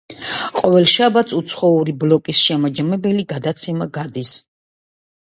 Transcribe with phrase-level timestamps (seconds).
[0.59, 4.37] ყოველ შაბათს უცხოური ბლოკის შემაჯამებელი გადაცემა გადის.